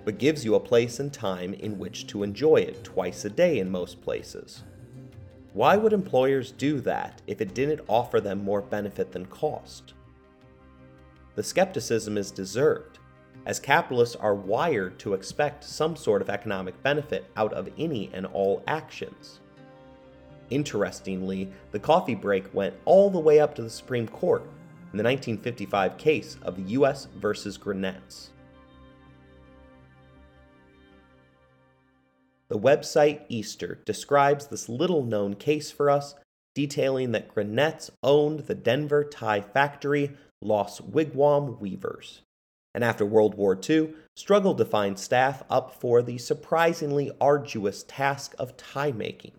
[0.06, 3.60] but gives you a place and time in which to enjoy it twice a day
[3.60, 4.64] in most places.
[5.54, 9.94] Why would employers do that if it didn't offer them more benefit than cost?
[11.36, 13.00] The skepticism is deserved,
[13.46, 18.26] as capitalists are wired to expect some sort of economic benefit out of any and
[18.26, 19.40] all actions.
[20.54, 24.44] Interestingly, the coffee break went all the way up to the Supreme Court
[24.92, 27.08] in the 1955 case of U.S.
[27.16, 28.30] versus Greinetz.
[32.50, 36.14] The website Eater describes this little known case for us,
[36.54, 42.22] detailing that Greinetz owned the Denver tie factory Los Wigwam Weavers,
[42.76, 48.36] and after World War II, struggled to find staff up for the surprisingly arduous task
[48.38, 49.32] of tie making.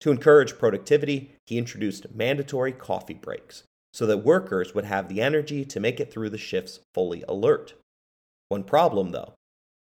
[0.00, 5.64] To encourage productivity, he introduced mandatory coffee breaks so that workers would have the energy
[5.64, 7.74] to make it through the shifts fully alert.
[8.48, 9.34] One problem, though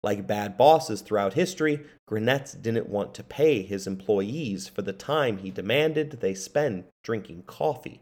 [0.05, 5.39] like bad bosses throughout history, Greinetz didn't want to pay his employees for the time
[5.39, 8.01] he demanded they spend drinking coffee.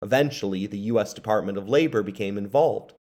[0.00, 1.12] Eventually, the U.S.
[1.12, 2.94] Department of Labor became involved,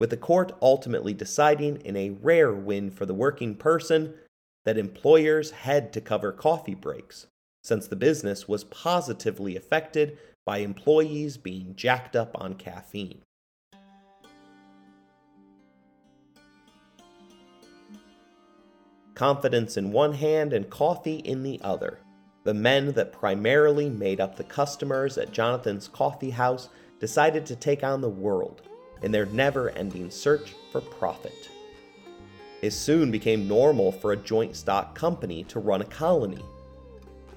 [0.00, 4.14] with the court ultimately deciding in a rare win for the working person
[4.64, 7.26] that employers had to cover coffee breaks
[7.62, 13.22] since the business was positively affected by employees being jacked up on caffeine.
[19.14, 21.98] Confidence in one hand and coffee in the other.
[22.44, 27.84] The men that primarily made up the customers at Jonathan's coffee house decided to take
[27.84, 28.62] on the world
[29.02, 31.50] in their never ending search for profit.
[32.62, 36.42] It soon became normal for a joint stock company to run a colony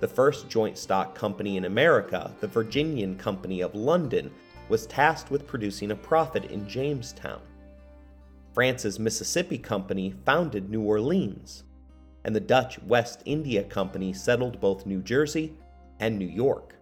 [0.03, 4.29] the first joint stock company in America, the Virginian Company of London,
[4.67, 7.39] was tasked with producing a profit in Jamestown.
[8.53, 11.63] France's Mississippi Company founded New Orleans,
[12.25, 15.53] and the Dutch West India Company settled both New Jersey
[16.01, 16.75] and New York.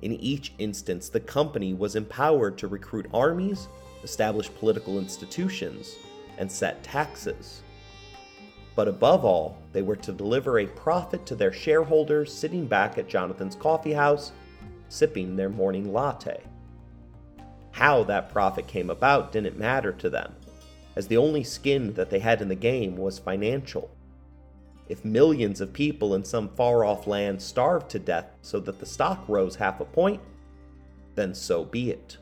[0.00, 3.68] In each instance, the company was empowered to recruit armies,
[4.02, 5.94] establish political institutions,
[6.38, 7.62] and set taxes.
[8.74, 13.08] But above all, they were to deliver a profit to their shareholders sitting back at
[13.08, 14.32] Jonathan's coffee house,
[14.88, 16.40] sipping their morning latte.
[17.72, 20.34] How that profit came about didn't matter to them,
[20.96, 23.90] as the only skin that they had in the game was financial,
[24.88, 28.86] If millions of people in some far off land starved to death so that the
[28.86, 30.20] stock rose half a point,
[31.14, 32.18] then so be it.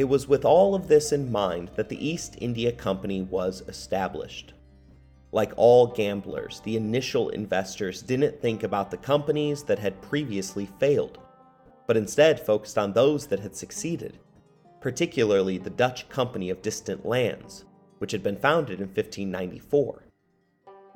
[0.00, 4.54] It was with all of this in mind that the East India Company was established.
[5.30, 11.18] Like all gamblers, the initial investors didn't think about the companies that had previously failed,
[11.86, 14.18] but instead focused on those that had succeeded,
[14.80, 17.66] particularly the Dutch Company of Distant Lands,
[17.98, 20.04] which had been founded in 1594.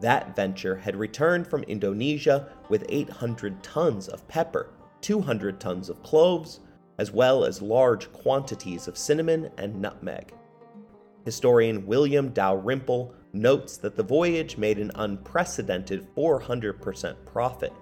[0.01, 4.71] That venture had returned from Indonesia with 800 tons of pepper,
[5.03, 6.61] 200 tons of cloves,
[6.99, 10.33] as well as large quantities of cinnamon and nutmeg.
[11.25, 17.73] Historian William Dalrymple notes that the voyage made an unprecedented 400% profit.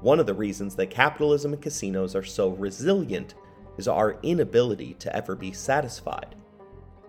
[0.00, 3.34] One of the reasons that capitalism and casinos are so resilient
[3.78, 6.34] is our inability to ever be satisfied.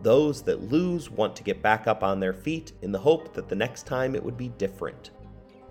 [0.01, 3.47] Those that lose want to get back up on their feet in the hope that
[3.49, 5.11] the next time it would be different.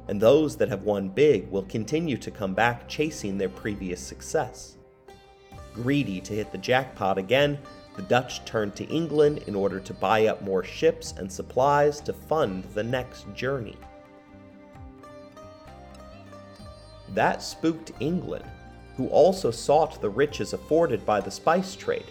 [0.08, 4.76] And those that have won big will continue to come back chasing their previous success.
[5.74, 7.58] Greedy to hit the jackpot again,
[7.96, 12.12] the Dutch turned to England in order to buy up more ships and supplies to
[12.12, 13.76] fund the next journey.
[17.14, 18.44] That spooked England,
[18.96, 22.06] who also sought the riches afforded by the spice trade,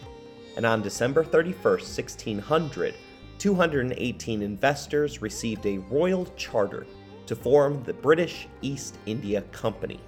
[0.57, 2.95] and on December 31, 1600,
[3.37, 6.85] 218 investors received a royal charter
[7.25, 9.99] to form the British East India Company.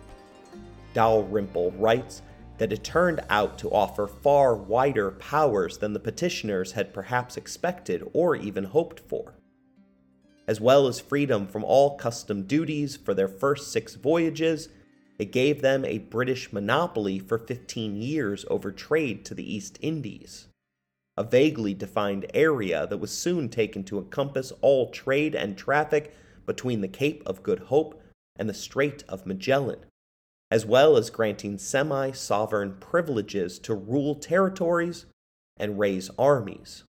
[0.93, 2.21] Dalrymple writes
[2.61, 8.07] that it turned out to offer far wider powers than the petitioners had perhaps expected
[8.13, 9.33] or even hoped for.
[10.47, 14.69] As well as freedom from all custom duties for their first six voyages,
[15.17, 20.47] it gave them a British monopoly for 15 years over trade to the East Indies,
[21.17, 26.13] a vaguely defined area that was soon taken to encompass all trade and traffic
[26.45, 27.99] between the Cape of Good Hope
[28.35, 29.79] and the Strait of Magellan
[30.51, 35.05] as well as granting semi sovereign privileges to rule territories
[35.57, 36.83] and raise armies.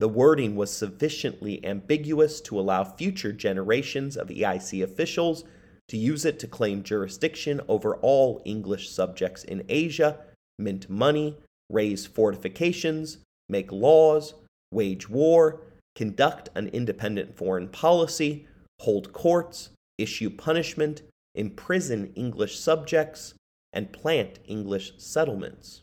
[0.00, 5.44] The wording was sufficiently ambiguous to allow future generations of EIC officials
[5.88, 10.18] to use it to claim jurisdiction over all English subjects in Asia,
[10.58, 11.36] mint money,
[11.70, 14.34] raise fortifications, make laws,
[14.72, 15.60] wage war,
[15.94, 18.46] conduct an independent foreign policy,
[18.80, 21.02] hold courts, issue punishment,
[21.36, 23.34] imprison English subjects,
[23.72, 25.82] and plant English settlements.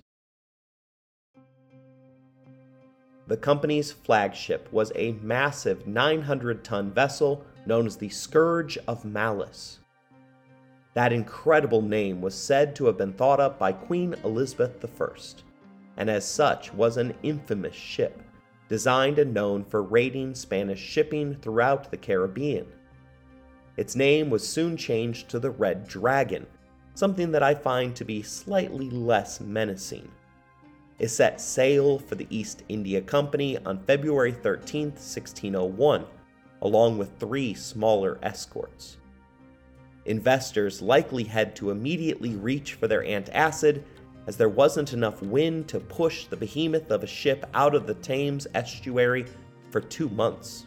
[3.28, 9.80] The company's flagship was a massive 900 ton vessel known as the Scourge of Malice.
[10.94, 15.08] That incredible name was said to have been thought up by Queen Elizabeth I,
[15.98, 18.22] and as such was an infamous ship,
[18.68, 22.68] designed and known for raiding Spanish shipping throughout the Caribbean.
[23.76, 26.46] Its name was soon changed to the Red Dragon,
[26.94, 30.12] something that I find to be slightly less menacing.
[31.00, 36.06] It set sail for the East India Company on February 13, 1601,
[36.62, 38.98] along with three smaller escorts.
[40.06, 43.84] Investors likely had to immediately reach for their antacid
[44.28, 47.96] as there wasn't enough wind to push the behemoth of a ship out of the
[47.96, 49.26] Thames estuary
[49.72, 50.66] for two months.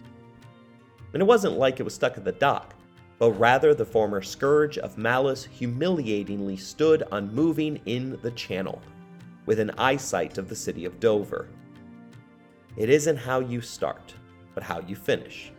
[1.13, 2.76] And it wasn't like it was stuck at the dock
[3.19, 8.83] but rather the former scourge of malice humiliatingly stood unmoving in the channel,
[9.47, 11.49] with an eyesight of the city of Dover.
[12.77, 14.14] It isn't how you start,
[14.55, 15.53] but how you finish,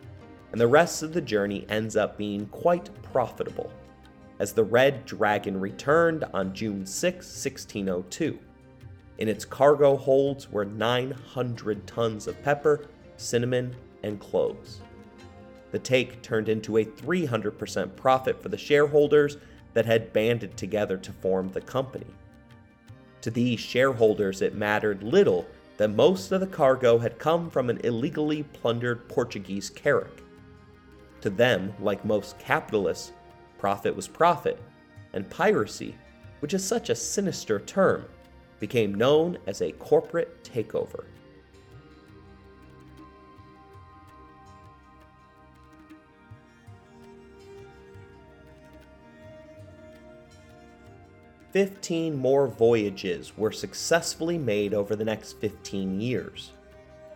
[0.51, 3.71] and the rest of the journey ends up being quite profitable,
[4.39, 8.37] as the Red Dragon returned on June 6, 1602.
[9.17, 12.85] In its cargo holds were 900 tons of pepper,
[13.15, 14.81] cinnamon, and cloves.
[15.71, 19.37] The take turned into a 300% profit for the shareholders
[19.73, 22.07] that had banded together to form the company.
[23.21, 25.45] To these shareholders, it mattered little
[25.77, 30.23] that most of the cargo had come from an illegally plundered Portuguese carrack.
[31.21, 33.11] To them, like most capitalists,
[33.57, 34.61] profit was profit,
[35.13, 35.95] and piracy,
[36.39, 38.05] which is such a sinister term,
[38.59, 41.05] became known as a corporate takeover.
[51.51, 56.51] 15 more voyages were successfully made over the next 15 years.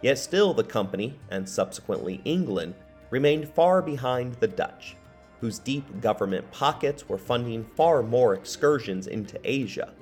[0.01, 2.73] Yet still, the company, and subsequently England,
[3.09, 4.95] remained far behind the Dutch,
[5.41, 9.93] whose deep government pockets were funding far more excursions into Asia.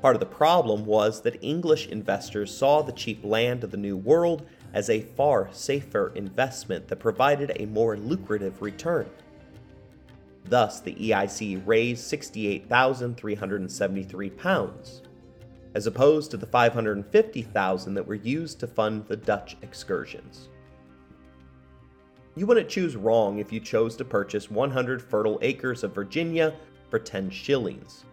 [0.00, 3.96] Part of the problem was that English investors saw the cheap land of the New
[3.96, 9.08] World as a far safer investment that provided a more lucrative return.
[10.44, 15.02] Thus, the EIC raised 68,373 pounds,
[15.74, 20.50] as opposed to the 550,000 that were used to fund the Dutch excursions.
[22.36, 26.54] You wouldn't choose wrong if you chose to purchase 100 fertile acres of Virginia
[26.90, 28.04] for 10 shillings,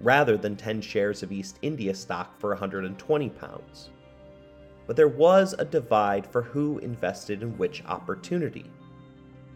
[0.00, 3.90] rather than 10 shares of East India stock for 120 pounds.
[4.86, 8.70] But there was a divide for who invested in which opportunity.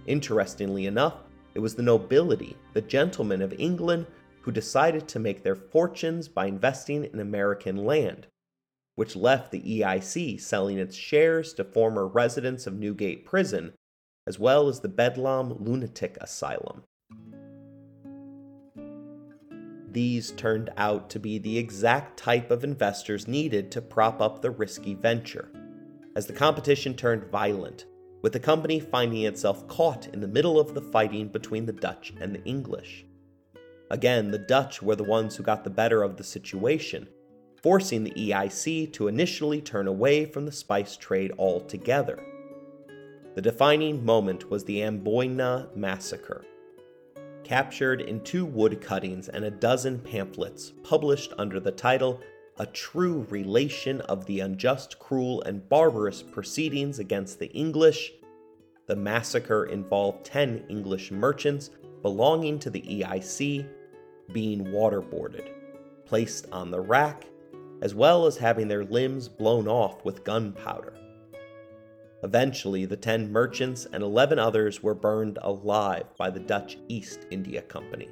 [0.07, 1.22] Interestingly enough,
[1.55, 4.07] it was the nobility, the gentlemen of England,
[4.43, 8.27] who decided to make their fortunes by investing in American land,
[8.97, 13.73] which left the EIC selling its shares to former residents of Newgate Prison,
[14.27, 16.83] as well as the Bedlam Lunatic Asylum.
[19.93, 24.51] These turned out to be the exact type of investors needed to prop up the
[24.51, 25.51] risky venture.
[26.17, 27.85] As the competition turned violent,
[28.23, 32.15] with the company finding itself caught in the middle of the fighting between the Dutch
[32.21, 33.05] and the English.
[33.91, 37.09] Again, the Dutch were the ones who got the better of the situation,
[37.63, 42.25] forcing the EIC to initially turn away from the spice trade altogether.
[43.35, 46.45] The defining moment was the Amboina Massacre.
[47.45, 52.21] Captured in two wood cuttings and a dozen pamphlets published under the title
[52.63, 58.13] a true relation of the unjust, cruel, and barbarous proceedings against the English.
[58.87, 61.71] The massacre involved 10 English merchants
[62.03, 63.69] belonging to the EIC
[64.33, 65.49] being waterboarded,
[66.07, 67.27] placed on the rack,
[67.81, 70.95] as well as having their limbs blown off with gunpowder.
[72.23, 77.63] Eventually, the 10 merchants and 11 others were burned alive by the Dutch East India
[77.63, 78.09] Company.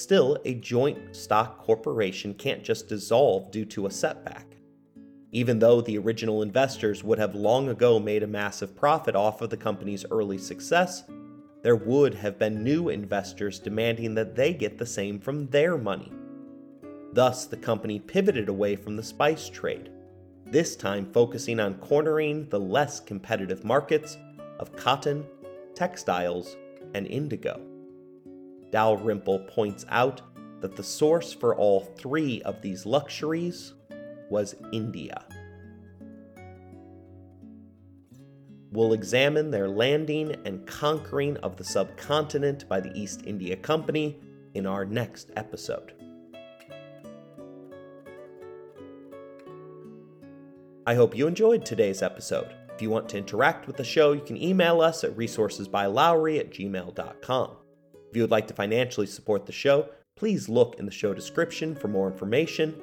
[0.00, 4.56] Still, a joint stock corporation can't just dissolve due to a setback.
[5.30, 9.50] Even though the original investors would have long ago made a massive profit off of
[9.50, 11.04] the company's early success,
[11.62, 16.10] there would have been new investors demanding that they get the same from their money.
[17.12, 19.90] Thus, the company pivoted away from the spice trade,
[20.46, 24.16] this time focusing on cornering the less competitive markets
[24.60, 25.26] of cotton,
[25.74, 26.56] textiles,
[26.94, 27.69] and indigo.
[28.70, 30.22] Dalrymple points out
[30.60, 33.74] that the source for all three of these luxuries
[34.30, 35.24] was India.
[38.72, 44.20] We'll examine their landing and conquering of the subcontinent by the East India Company
[44.54, 45.92] in our next episode.
[50.86, 52.54] I hope you enjoyed today's episode.
[52.74, 56.50] If you want to interact with the show, you can email us at resourcesbylowery at
[56.50, 57.56] gmail.com.
[58.10, 61.76] If you would like to financially support the show, please look in the show description
[61.76, 62.74] for more information.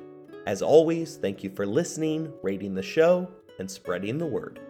[0.45, 4.61] As always, thank you for listening, rating the show, and spreading the word.